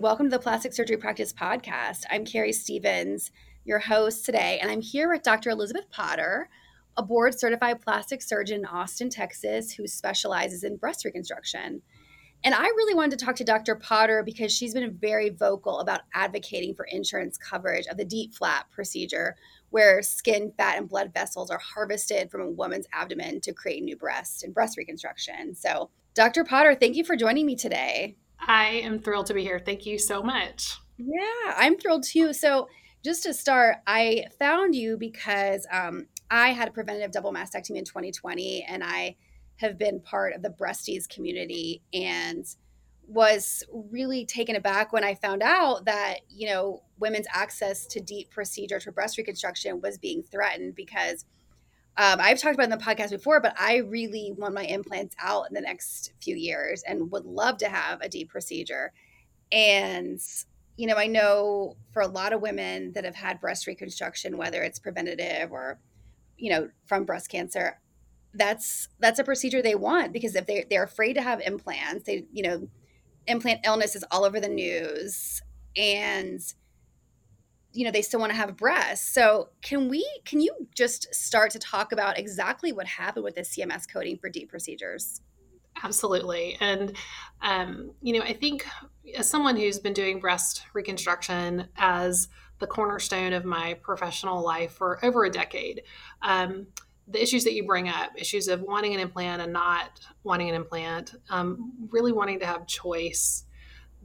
[0.00, 2.02] Welcome to the Plastic Surgery Practice Podcast.
[2.10, 3.30] I'm Carrie Stevens,
[3.64, 5.50] your host today, and I'm here with Dr.
[5.50, 6.48] Elisabeth Potter,
[6.96, 11.80] a board certified plastic surgeon in Austin, Texas, who specializes in breast reconstruction.
[12.42, 13.76] And I really wanted to talk to Dr.
[13.76, 18.72] Potter because she's been very vocal about advocating for insurance coverage of the DIEP flap
[18.72, 19.36] procedure,
[19.70, 23.96] where skin, fat, and blood vessels are harvested from a woman's abdomen to create new
[23.96, 25.54] breasts and breast reconstruction.
[25.54, 26.44] So, Dr.
[26.44, 28.16] Potter, thank you for joining me today.
[28.46, 29.58] I am thrilled to be here.
[29.58, 30.76] Thank you so much.
[30.96, 32.32] Yeah, I'm thrilled too.
[32.32, 32.68] So,
[33.04, 37.84] just to start, I found you because um, I had a preventative double mastectomy in
[37.84, 39.16] 2020, and I
[39.56, 42.46] have been part of the breasties community and
[43.06, 48.30] was really taken aback when I found out that, you know, women's access to DIEP
[48.30, 51.26] procedure for breast reconstruction was being threatened because
[51.96, 55.46] um, I've talked about in the podcast before, but I really want my implants out
[55.48, 58.92] in the next few years and would love to have a DIEP procedure.
[59.52, 60.20] And,
[60.76, 64.62] you know, I know for a lot of women that have had breast reconstruction, whether
[64.62, 65.78] it's preventative or,
[66.36, 67.78] you know, from breast cancer,
[68.36, 72.26] that's that's a procedure they want because if they they're afraid to have implants, they
[72.32, 72.68] you know,
[73.28, 75.40] implant illness is all over the news,
[75.76, 76.40] and
[77.74, 79.12] you know they still want to have breasts.
[79.12, 83.42] So can we can you just start to talk about exactly what happened with the
[83.42, 85.20] CMS coding for DIEP procedures?
[85.82, 86.96] Absolutely, and
[87.42, 88.66] um, you know I think
[89.16, 92.28] as someone who's been doing breast reconstruction as
[92.60, 95.82] the cornerstone of my professional life for over a decade.
[96.22, 96.68] Um,
[97.06, 100.54] the issues that you bring up issues of wanting an implant and not wanting an
[100.54, 103.44] implant um, really wanting to have choice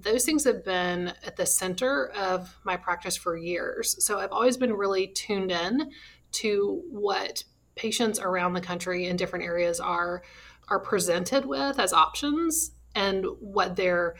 [0.01, 4.03] those things have been at the center of my practice for years.
[4.03, 5.91] So i've always been really tuned in
[6.31, 7.43] to what
[7.75, 10.23] patients around the country in different areas are
[10.67, 14.15] are presented with as options and what they're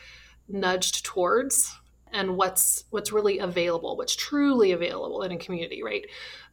[0.47, 1.75] nudged towards
[2.11, 6.05] and what's what's really available what's truly available in a community right?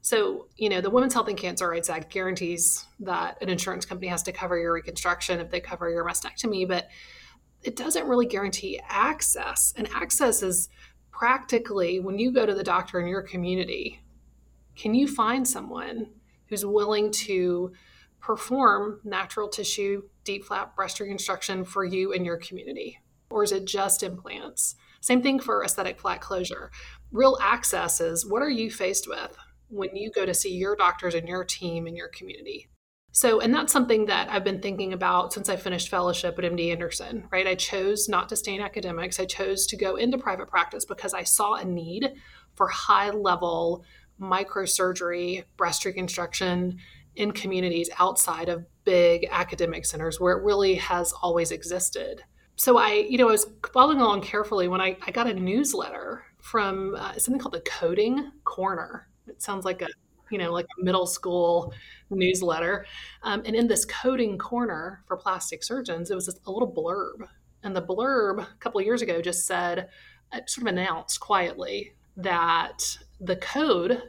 [0.03, 4.09] So you know the women's health and cancer rights act guarantees that an insurance company
[4.09, 6.89] has to cover your reconstruction if they cover your mastectomy but
[7.67, 10.69] it doesn't really guarantee access and access is
[11.11, 14.01] practically when you go to the doctor in your community
[14.77, 16.07] can you find someone
[16.49, 17.73] who's willing to
[18.21, 22.99] perform natural tissue DIEP flap breast reconstruction for you in your community
[23.31, 26.73] or is it just implants same thing for aesthetic flat closure.
[27.13, 29.37] Real access is what are you faced with
[29.69, 32.69] when you go to see your doctors and your team in your community?
[33.17, 36.71] So, and that's something that I've been thinking about since I finished fellowship at MD
[36.71, 37.47] Anderson, right?
[37.47, 39.19] I chose not to stay in academics.
[39.19, 42.13] I chose to go into private practice because I saw a need
[42.55, 43.85] for high level
[44.21, 46.79] microsurgery, breast reconstruction
[47.15, 52.23] in communities outside of big academic centers where it really has always existed
[52.57, 56.25] so I, you know, I was following along carefully when I, I got a newsletter
[56.41, 59.09] from uh, something called the Coding Corner.
[59.27, 59.89] It sounds like a,
[60.31, 61.73] you know, like a middle school
[62.11, 62.87] newsletter.
[63.23, 67.29] Um, and in this Coding Corner for plastic surgeons, it was just a little blurb.
[67.63, 69.89] And the blurb a couple of years ago just said,
[70.33, 74.03] uh, sort of announced quietly that the code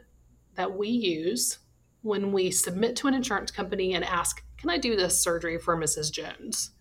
[0.54, 1.58] that we use
[2.02, 5.76] when we submit to an insurance company and ask, can I do this surgery for
[5.76, 6.10] Mrs.
[6.10, 6.72] Jones?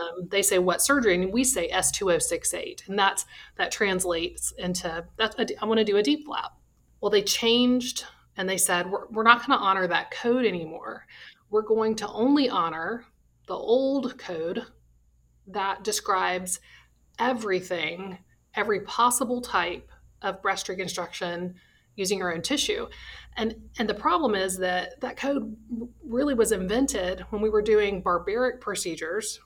[0.00, 3.26] um, they say what surgery and we say s2068 and that's
[3.56, 6.52] that translates into that's I want to do a DIEP flap
[7.00, 8.04] well they changed
[8.38, 11.04] and they said we're, we're not going to honor that code anymore
[11.50, 13.04] we're going to only honor
[13.46, 14.64] the old code
[15.46, 16.60] that describes
[17.18, 18.16] everything
[18.54, 19.90] every possible type
[20.22, 21.54] of breast reconstruction
[21.96, 22.86] using our own tissue
[23.36, 25.56] and and the problem is that that code
[26.02, 29.38] really was invented when we were doing barbaric procedures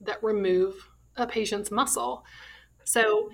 [0.00, 2.24] that remove a patient's muscle.
[2.84, 3.30] So,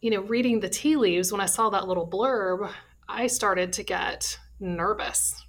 [0.00, 2.70] you know, reading the tea leaves, when I saw that little blurb,
[3.08, 5.44] I started to get nervous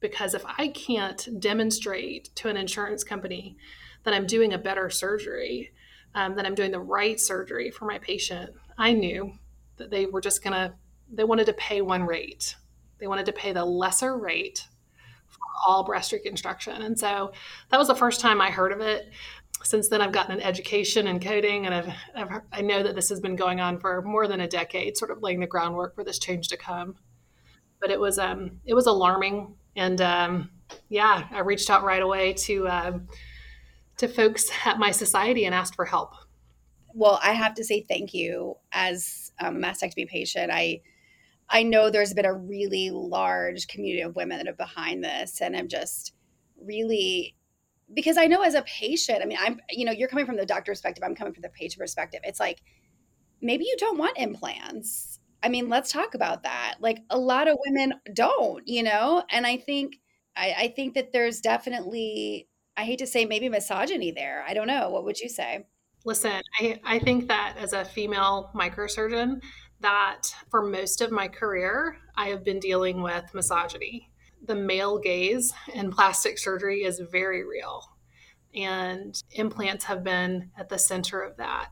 [0.00, 3.56] because if I can't demonstrate to an insurance company
[4.04, 5.72] that I'm doing a better surgery,
[6.14, 9.32] um, that I'm doing the right surgery for my patient, I knew
[9.76, 10.74] that they were just gonna,
[11.12, 12.54] they wanted to pay one rate.
[12.98, 14.66] They wanted to pay the lesser rate
[15.26, 16.82] for all breast reconstruction.
[16.82, 17.32] And so
[17.70, 19.12] that was the first time I heard of it
[19.62, 23.08] since then, I've gotten an education in coding, and I've, I've, i know that this
[23.08, 26.04] has been going on for more than a decade, sort of laying the groundwork for
[26.04, 26.96] this change to come.
[27.80, 30.50] But it was um, it was alarming, and um,
[30.88, 32.98] yeah, I reached out right away to uh,
[33.98, 36.14] to folks at my society and asked for help.
[36.94, 40.50] Well, I have to say thank you as a mastectomy patient.
[40.52, 40.80] I
[41.48, 45.56] I know there's been a really large community of women that are behind this, and
[45.56, 46.12] I'm just
[46.60, 47.36] really
[47.94, 50.46] because I know as a patient, I mean, I'm, you know, you're coming from the
[50.46, 52.20] doctor perspective, I'm coming from the patient perspective.
[52.24, 52.60] It's like,
[53.40, 55.20] maybe you don't want implants.
[55.42, 56.76] I mean, let's talk about that.
[56.80, 59.22] Like a lot of women don't, you know?
[59.30, 59.96] And I think
[60.36, 64.44] I, I think that there's definitely I hate to say maybe misogyny there.
[64.46, 64.90] I don't know.
[64.90, 65.66] What would you say?
[66.04, 69.42] Listen, I, I think that as a female microsurgeon,
[69.80, 74.10] that for most of my career, I have been dealing with misogyny.
[74.44, 77.82] The male gaze in plastic surgery is very real
[78.54, 81.68] and implants have been at the center of that.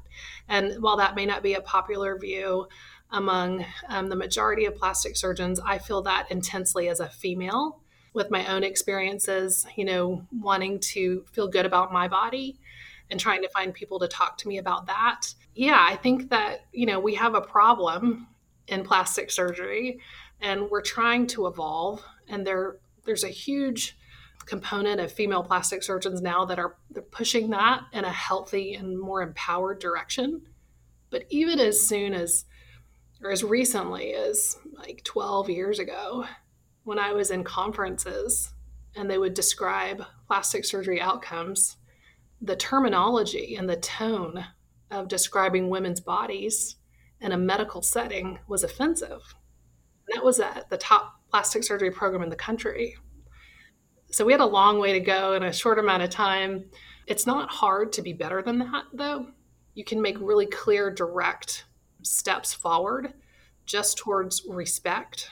[0.48, 2.68] And while that may not be a popular view
[3.10, 7.80] among um, the majority of plastic surgeons, I feel that intensely as a female
[8.12, 12.58] with my own experiences, you know, wanting to feel good about my body
[13.10, 15.34] and trying to find people to talk to me about that.
[15.54, 18.26] Yeah, I think that, you know, we have a problem
[18.66, 20.00] in plastic surgery
[20.40, 23.96] and we're trying to evolve and there there's a huge
[24.46, 28.98] component of female plastic surgeons now that are they're pushing that in a healthy and
[28.98, 30.42] more empowered direction.
[31.10, 32.44] But even as soon as
[33.22, 36.26] or as recently as like 12 years ago,
[36.84, 38.52] when I was in conferences
[38.94, 41.76] and they would describe plastic surgery outcomes,
[42.40, 44.44] the terminology and the tone
[44.90, 46.76] of describing women's bodies
[47.20, 49.34] in a medical setting was offensive.
[50.06, 52.96] And that was at the top plastic surgery program in the country.
[54.10, 56.70] So we had a long way to go in a short amount of time.
[57.06, 59.26] It's not hard to be better than that, though.
[59.74, 61.65] You can make really clear, direct
[62.06, 63.12] steps forward
[63.64, 65.30] just towards respect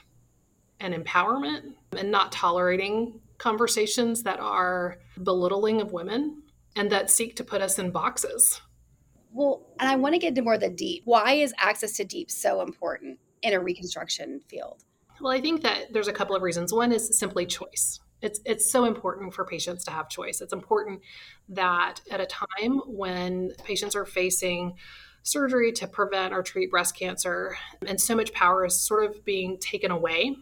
[0.80, 6.42] and empowerment and not tolerating conversations that are belittling of women
[6.76, 8.60] and that seek to put us in boxes.
[9.32, 11.02] Well, and I want to get into more of the DIEP.
[11.04, 14.84] Why is access to DIEP so important in a reconstruction field?
[15.20, 16.72] Well, I think that there's a couple of reasons.
[16.72, 18.00] One is simply choice.
[18.22, 20.40] It's, it's so important for patients to have choice.
[20.40, 21.02] It's important
[21.48, 24.74] that at a time when patients are facing
[25.24, 27.56] surgery to prevent or treat breast cancer,
[27.86, 30.36] and so much power is sort of being taken away,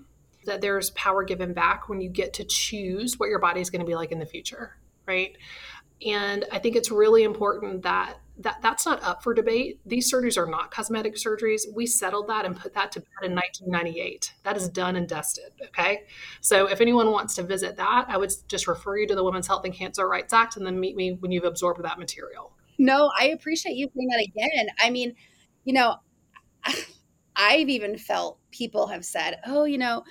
[0.44, 3.80] that there's power given back when you get to choose what your body is going
[3.80, 4.76] to be like in the future,
[5.06, 5.36] right?
[6.04, 9.78] And I think it's really important that that that's not up for debate.
[9.86, 11.62] These surgeries are not cosmetic surgeries.
[11.72, 14.32] We settled that and put that to bed in 1998.
[14.42, 15.52] That is done and dusted.
[15.66, 16.04] Okay.
[16.40, 19.46] So if anyone wants to visit that, I would just refer you to the Women's
[19.46, 22.52] Health and Cancer Rights Act and then meet me when you've absorbed that material.
[22.78, 24.66] No, I appreciate you saying that again.
[24.80, 25.14] I mean,
[25.64, 25.96] you know,
[27.36, 30.04] I've even felt people have said, oh, you know,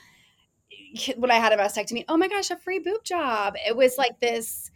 [1.17, 3.55] when I had a mastectomy, oh my gosh, a free boob job.
[3.67, 4.71] It was like this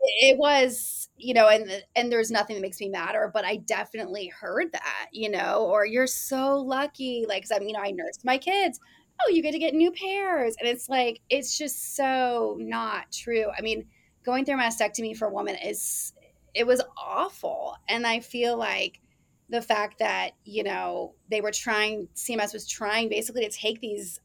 [0.00, 4.28] it was you know and and there's nothing that makes me madder but i definitely
[4.28, 8.24] heard that you know or you're so lucky like cause i'm you know i nursed
[8.24, 8.78] my kids
[9.26, 13.46] oh you get to get new pairs and it's like it's just so not true
[13.58, 13.84] i mean
[14.24, 16.12] going through mastectomy for a woman is
[16.58, 19.00] it was awful and i feel like
[19.48, 24.20] the fact that you know they were trying cms was trying basically to take these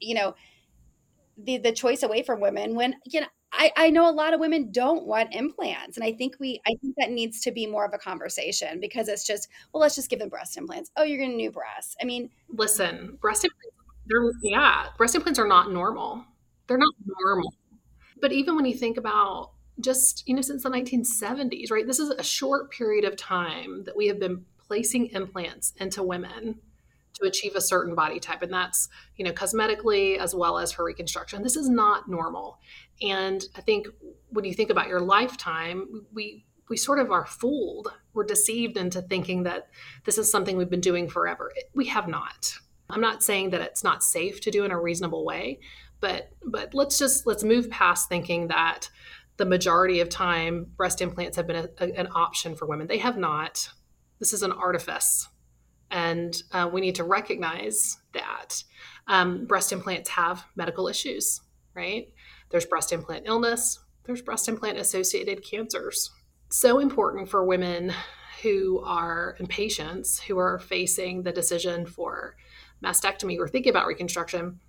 [0.00, 0.34] you know
[1.38, 4.40] the the choice away from women when you know I, I know a lot of
[4.40, 5.96] women don't want implants.
[5.96, 9.08] And I think we I think that needs to be more of a conversation because
[9.08, 10.90] it's just, well, let's just give them breast implants.
[10.98, 11.96] Oh, you're getting new breasts.
[12.02, 13.74] I mean listen, breast implants
[14.06, 16.24] they're yeah, breast implants are not normal.
[16.66, 17.54] They're not normal.
[18.20, 21.86] But even when you think about just, you know, since the 1970s, right?
[21.86, 26.60] This is a short period of time that we have been placing implants into women
[27.14, 30.84] to achieve a certain body type and that's you know cosmetically as well as for
[30.84, 31.42] reconstruction.
[31.42, 32.58] This is not normal.
[33.02, 33.86] And i think
[34.28, 37.88] when you think about your lifetime we we sort of are fooled.
[38.12, 39.68] We're deceived into thinking that
[40.04, 41.50] this is something we've been doing forever.
[41.74, 42.52] We have not.
[42.90, 45.60] I'm not saying that it's not safe to do in a reasonable way
[46.00, 48.88] but but let's just let's move past thinking that
[49.38, 52.98] the majority of time breast implants have been a, a, an option for women they
[52.98, 53.70] have not
[54.18, 55.28] this is an artifice
[55.90, 58.62] and uh, we need to recognize that
[59.06, 61.40] um, breast implants have medical issues,
[61.74, 62.08] right?
[62.50, 66.10] There's breast implant illness, there's breast implant associated cancers.
[66.50, 67.92] So important for women
[68.42, 72.36] who are and patients who are facing the decision for
[72.82, 74.60] mastectomy or thinking about reconstruction.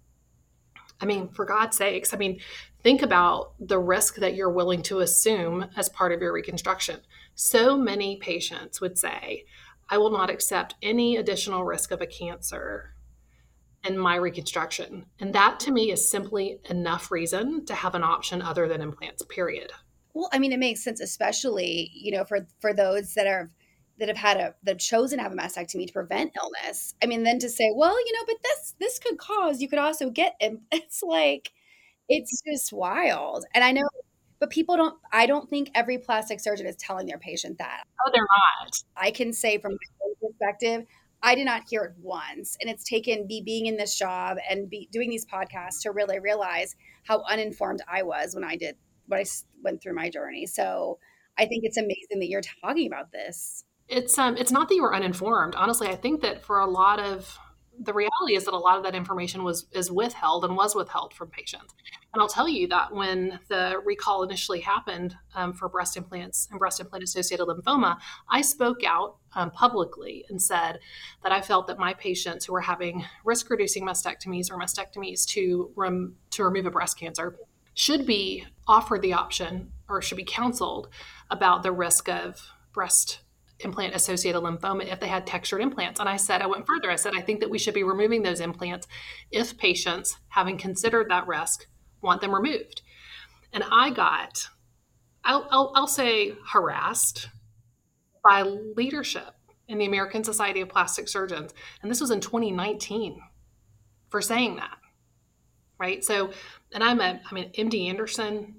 [1.02, 2.40] I mean, for God's sakes, I mean,
[2.84, 7.00] think about the risk that you're willing to assume as part of your reconstruction.
[7.36, 9.46] So many patients would say,
[9.90, 12.94] I will not accept any additional risk of a cancer
[13.84, 15.06] in my reconstruction.
[15.20, 19.24] And that to me is simply enough reason to have an option other than implants,
[19.24, 19.72] period.
[20.14, 23.52] Well, I mean, it makes sense, especially, you know, for for those that are
[24.00, 26.96] that have had a that have chosen to have a mastectomy to prevent illness.
[27.04, 29.80] I mean, then to say, well, you know, but this this could cause you could
[29.80, 31.52] also get it's like
[32.08, 33.46] it's just wild.
[33.54, 33.88] And I know
[34.40, 37.84] but people don't i don't think every plastic surgeon is telling their patient that.
[38.06, 38.72] Oh they're not.
[38.96, 40.86] I can say from my perspective
[41.22, 42.58] i did not hear it once.
[42.62, 46.20] And it's taken me being in this job and be doing these podcasts to really
[46.20, 48.76] realize how uninformed i was when i did
[49.08, 49.26] when i
[49.64, 50.46] went through my journey.
[50.46, 51.00] So
[51.38, 54.82] i think it's amazing that you're talking about this it's um it's not that you
[54.82, 57.38] were uninformed honestly i think that for a lot of
[57.82, 61.14] the reality is that a lot of that information was is withheld and was withheld
[61.14, 61.74] from patients.
[62.14, 66.60] And I'll tell you that when the recall initially happened um, for breast implants and
[66.60, 67.98] breast implant associated lymphoma,
[68.30, 70.80] I spoke out um, publicly and said
[71.24, 75.72] that I felt that my patients who were having risk reducing mastectomies or mastectomies to
[75.76, 77.38] rem- to remove a breast cancer
[77.76, 80.90] should be offered the option or should be counseled
[81.30, 83.22] about the risk of breast
[83.60, 86.00] implant associated lymphoma if they had textured implants.
[86.00, 86.90] And I said, I went further.
[86.90, 88.88] I said, I think that we should be removing those implants
[89.32, 91.68] if patients, having considered that risk,
[92.02, 92.82] want them removed.
[93.52, 94.50] And I got,
[95.24, 97.30] I'll, I'll, I'll say, harassed
[98.24, 99.36] by leadership
[99.68, 101.54] in the American Society of Plastic Surgeons.
[101.82, 103.20] And this was in 2019
[104.10, 104.78] for saying that.
[105.80, 106.04] Right.
[106.04, 106.32] So,
[106.74, 108.56] and I'm a, I'm an MD Anderson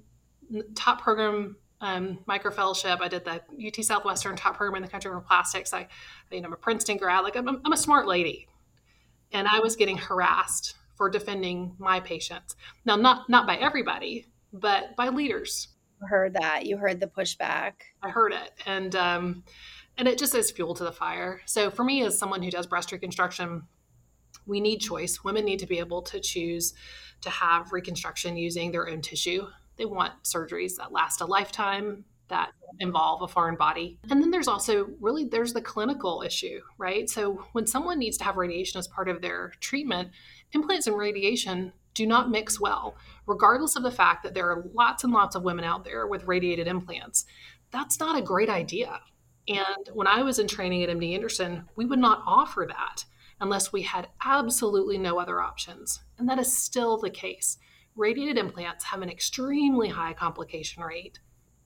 [0.75, 2.99] top program um, micro fellowship.
[3.01, 5.73] I did the UT Southwestern top program in the country for plastics.
[5.73, 5.87] I,
[6.31, 7.23] you know, I'm a Princeton grad.
[7.23, 8.47] Like I'm, I'm a smart lady,
[9.31, 12.55] and I was getting harassed for defending my patients.
[12.85, 15.69] Now, not not by everybody, but by leaders.
[15.99, 16.65] You heard that.
[16.65, 17.73] You heard the pushback.
[18.01, 19.43] I heard it, and um,
[19.97, 21.41] and it just is fuel to the fire.
[21.45, 23.63] So for me, as someone who does breast reconstruction,
[24.45, 25.23] we need choice.
[25.23, 26.73] Women need to be able to choose
[27.21, 29.47] to have reconstruction using their own tissue
[29.81, 33.99] they want surgeries that last a lifetime that involve a foreign body.
[34.11, 37.09] And then there's also really there's the clinical issue, right?
[37.09, 40.11] So when someone needs to have radiation as part of their treatment,
[40.53, 42.95] implants and radiation do not mix well,
[43.25, 46.25] regardless of the fact that there are lots and lots of women out there with
[46.25, 47.25] radiated implants.
[47.71, 48.99] That's not a great idea.
[49.47, 53.03] And when I was in training at MD Anderson, we would not offer that
[53.41, 56.01] unless we had absolutely no other options.
[56.19, 57.57] And that is still the case
[57.95, 61.19] radiated implants have an extremely high complication rate,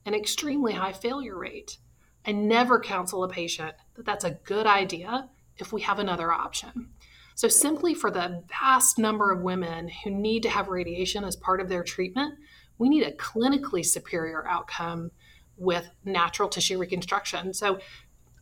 [0.04, 1.78] an extremely high failure rate.
[2.26, 5.28] I never counsel a patient that that's a good idea
[5.58, 6.90] if we have another option.
[7.34, 11.60] So, simply for the vast number of women who need to have radiation as part
[11.60, 12.34] of their treatment,
[12.78, 15.10] we need a clinically superior outcome
[15.58, 17.52] with natural tissue reconstruction.
[17.52, 17.78] So,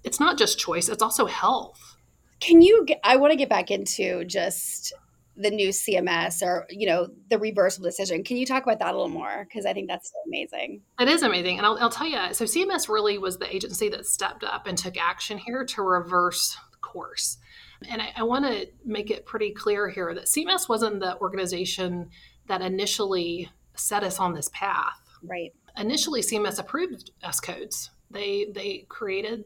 [0.04, 1.96] it's not just choice, it's also health.
[2.40, 2.86] Can you?
[3.02, 4.92] I want to get back into just
[5.36, 8.22] the new CMS or you know the reversible decision.
[8.24, 9.44] Can you talk about that a little more?
[9.44, 10.82] Because I think that's so amazing.
[11.00, 12.18] It is amazing, and I'll, I'll, tell you.
[12.32, 16.56] So CMS really was the agency that stepped up and took action here to reverse
[16.80, 17.38] course.
[17.88, 22.10] And I, I want to make it pretty clear here that CMS wasn't the organization
[22.46, 25.00] that initially set us on this path.
[25.22, 25.52] Right.
[25.76, 27.90] Initially, CMS approved S codes.
[28.10, 29.44] They they created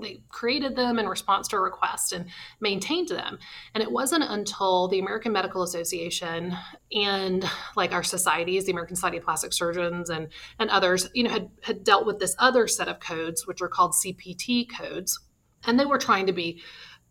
[0.00, 2.26] they created them in response to a request and
[2.60, 3.38] maintained them.
[3.74, 6.56] And it wasn't until the American Medical Association
[6.92, 7.44] and
[7.76, 10.28] like our societies, the American Society of Plastic Surgeons and,
[10.58, 13.68] and others, you know, had, had dealt with this other set of codes, which are
[13.68, 15.20] called CPT codes.
[15.66, 16.62] And they were trying to be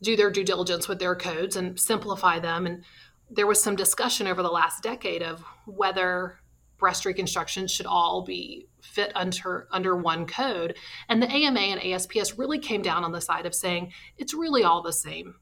[0.02, 2.66] do their due diligence with their codes and simplify them.
[2.66, 2.84] And
[3.30, 6.40] there was some discussion over the last decade of whether
[6.80, 10.78] breast reconstruction should all be fit under under one code.
[11.10, 14.64] And the AMA and ASPS really came down on the side of saying it's really
[14.64, 15.36] all the same.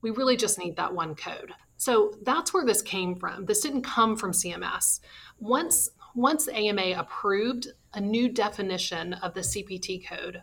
[0.00, 1.52] We really just need that one code.
[1.76, 3.44] So that's where this came from.
[3.44, 5.00] This didn't come from CMS
[5.38, 10.42] once once AMA approved a new definition of the CPT code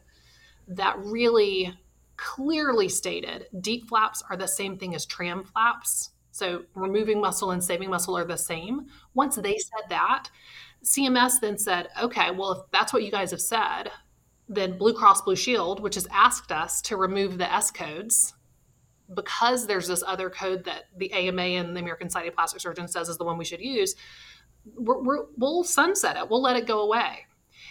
[0.68, 1.74] that really
[2.18, 7.64] clearly stated DIEP flaps are the same thing as TRAM flaps so removing muscle and
[7.64, 8.88] saving muscle are the same.
[9.14, 10.30] Once they said that,
[10.84, 13.90] CMS then said, okay, well, if that's what you guys have said,
[14.50, 18.34] then Blue Cross Blue Shield, which has asked us to remove the S codes
[19.14, 22.92] because there's this other code that the AMA and the American Society of Plastic Surgeons
[22.92, 23.96] says is the one we should use,
[24.78, 26.30] we will sunset it.
[26.30, 27.28] We'll let it go away.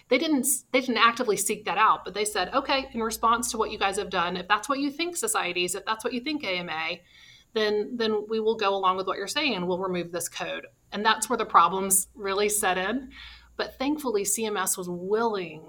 [0.09, 0.47] They didn't.
[0.73, 3.79] They didn't actively seek that out, but they said, okay, in response to what you
[3.79, 7.01] guys have done, if that's what you think societies, if that's what you think AMA,
[7.55, 10.67] then then we will go along with what you're saying and we'll remove this code.
[10.93, 13.11] And that's where the problems really set in.
[13.57, 15.63] But thankfully CMS was willing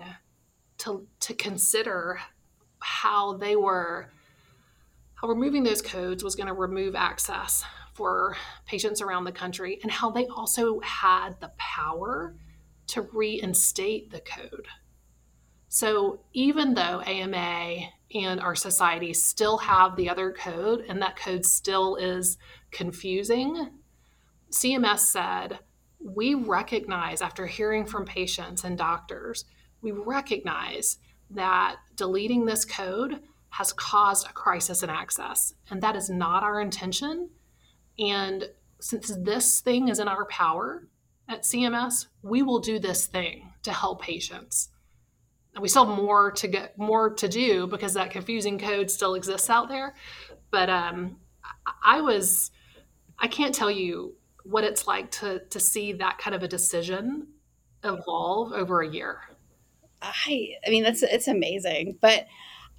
[0.80, 2.20] to to consider
[2.80, 4.12] how they were
[5.16, 7.64] how removing those codes was going to remove access
[7.94, 12.36] for patients around the country and how they also had the power
[12.88, 14.68] to reinstate the code.
[15.70, 21.46] So even though AMA and our society still have the other code and that code
[21.46, 22.38] still is
[22.72, 23.70] confusing,
[24.52, 25.60] CMS said
[26.00, 29.44] we recognize after hearing from patients and doctors,
[29.82, 30.98] we recognize
[31.30, 33.20] that deleting this code
[33.50, 35.54] has caused a crisis in access.
[35.70, 37.30] And that is not our intention.
[38.00, 40.88] And since this thing is in our power
[41.28, 44.70] at CMS, we will do this thing to help patients.
[45.60, 49.50] We still have more to get more to do because that confusing code still exists
[49.50, 49.96] out there.
[50.52, 51.18] But um,
[51.84, 52.52] I was,
[53.18, 57.28] I can't tell you what it's like to to see that kind of a decision
[57.84, 59.22] evolve over a year.
[60.02, 62.28] I, I mean, that's it's amazing, but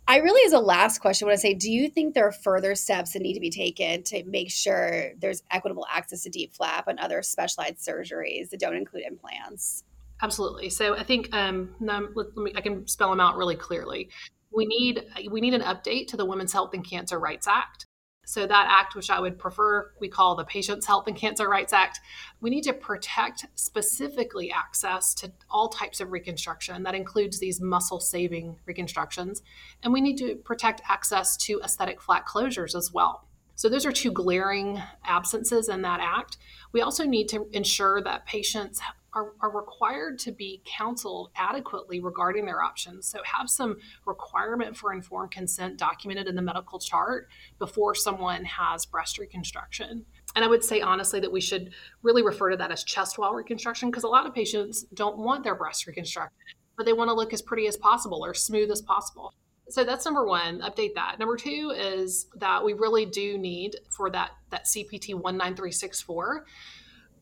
[0.08, 2.76] I really, as a last question, want to say, do you think there are further
[2.76, 6.86] steps that need to be taken to make sure there's equitable access to DIEP flap
[6.86, 9.82] and other specialized surgeries that don't include implants?
[10.22, 10.70] Absolutely.
[10.70, 14.08] So I think um, let, let me, I can spell them out really clearly.
[14.50, 17.86] We need we need an update to the Women's Health and Cancer Rights Act.
[18.28, 21.72] So, that act, which I would prefer, we call the Patients' Health and Cancer Rights
[21.72, 22.00] Act,
[22.40, 26.82] we need to protect specifically access to all types of reconstruction.
[26.82, 29.42] That includes these muscle saving reconstructions.
[29.84, 33.28] And we need to protect access to aesthetic flat closures as well.
[33.54, 36.36] So, those are two glaring absences in that act.
[36.72, 38.80] We also need to ensure that patients
[39.16, 43.08] are, are required to be counseled adequately regarding their options.
[43.08, 48.84] So, have some requirement for informed consent documented in the medical chart before someone has
[48.84, 50.04] breast reconstruction.
[50.36, 51.70] And I would say honestly that we should
[52.02, 55.42] really refer to that as chest wall reconstruction because a lot of patients don't want
[55.42, 56.36] their breast reconstructed,
[56.76, 59.32] but they want to look as pretty as possible or smooth as possible.
[59.68, 61.16] So that's number one, update that.
[61.18, 66.44] Number two is that we really do need for that, that CPT 19364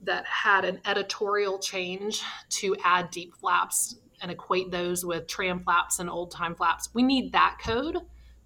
[0.07, 5.99] that had an editorial change to add DIEP flaps and equate those with TRAM flaps
[5.99, 6.89] and old time flaps.
[6.95, 7.99] We need that code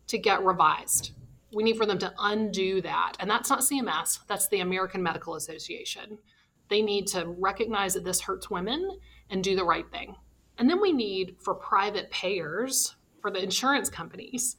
[0.09, 1.13] to get revised.
[1.53, 3.15] We need for them to undo that.
[3.21, 6.19] And that's not CMS, that's the American Medical Association.
[6.69, 8.99] They need to recognize that this hurts women
[9.31, 10.17] and do the right thing.
[10.59, 14.57] And then we need for private payers, for the insurance companies,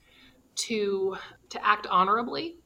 [0.56, 1.17] to,
[1.50, 2.58] to act honorably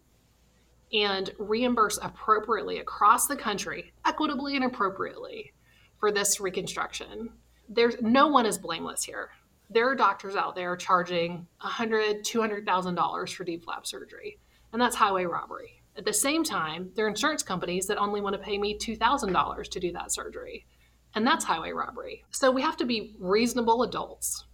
[0.93, 5.53] and reimburse appropriately across the country, equitably and appropriately
[5.99, 7.29] for this reconstruction.
[7.67, 9.29] There's no one is blameless here.
[9.69, 14.37] There are doctors out there charging $100,000, $200,000 for DIEP flap surgery,
[14.71, 15.81] and that's highway robbery.
[15.95, 19.67] At the same time, there are insurance companies that only want to pay me $2,000
[19.69, 20.65] to do that surgery,
[21.15, 22.23] and that's highway robbery.
[22.31, 24.45] So we have to be reasonable adults.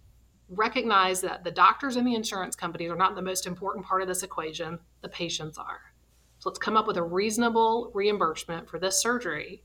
[0.48, 4.08] Recognize that the doctors and the insurance companies are not the most important part of
[4.08, 5.80] this equation, the patients are.
[6.40, 9.62] So let's come up with a reasonable reimbursement for this surgery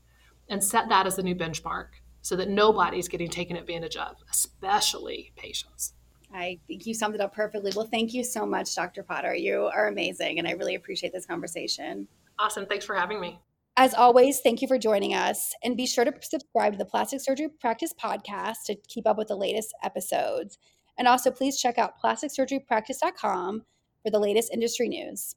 [0.48, 1.88] and set that as the new benchmark
[2.20, 5.94] so that nobody's getting taken advantage of, especially patients.
[6.34, 7.72] I think you summed it up perfectly.
[7.74, 9.02] Well, thank you so much, Dr.
[9.02, 9.34] Potter.
[9.34, 12.08] You are amazing, and I really appreciate this conversation.
[12.38, 12.66] Awesome.
[12.66, 13.40] Thanks for having me.
[13.78, 15.54] As always, thank you for joining us.
[15.64, 19.28] And be sure to subscribe to the Plastic Surgery Practice Podcast to keep up with
[19.28, 20.58] the latest episodes.
[20.98, 23.64] And also, please check out plasticsurgerypractice.com
[24.02, 25.36] for the latest industry news.